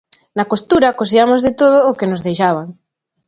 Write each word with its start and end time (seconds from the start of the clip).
Na 0.37 0.45
costura 0.51 0.97
cosiamos 0.99 1.39
de 1.45 1.51
todo 1.61 1.77
o 1.89 1.95
que 1.97 2.09
nos 2.11 2.23
deixaban. 2.27 2.67